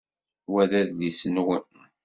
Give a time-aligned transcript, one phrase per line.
[0.51, 1.65] Wa d adlis-nwen?